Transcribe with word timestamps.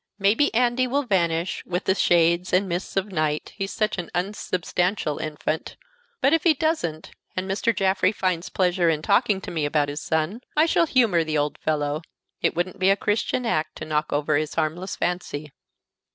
Maybe 0.17 0.51
Andy 0.55 0.87
will 0.87 1.03
vanish 1.03 1.63
with 1.63 1.83
the 1.83 1.93
shades 1.93 2.51
and 2.53 2.67
mists 2.67 2.97
of 2.97 3.11
night, 3.11 3.53
he's 3.55 3.71
such 3.71 3.99
an 3.99 4.09
unsubstantial 4.15 5.19
infant; 5.19 5.77
but 6.21 6.33
if 6.33 6.43
he 6.43 6.55
doesn't, 6.55 7.11
and 7.35 7.47
Mr. 7.47 7.71
Jaffrey 7.71 8.11
finds 8.11 8.49
pleasure 8.49 8.89
in 8.89 9.03
talking 9.03 9.39
to 9.41 9.51
me 9.51 9.63
about 9.63 9.89
his 9.89 10.01
son, 10.01 10.41
I 10.57 10.65
shall 10.65 10.87
humor 10.87 11.23
the 11.23 11.37
old 11.37 11.59
fellow. 11.59 12.01
It 12.41 12.55
wouldn't 12.55 12.79
be 12.79 12.89
a 12.89 12.95
Christian 12.97 13.45
act 13.45 13.75
to 13.75 13.85
knock 13.85 14.11
over 14.11 14.37
his 14.37 14.55
harmless 14.55 14.95
fancy." 14.95 15.51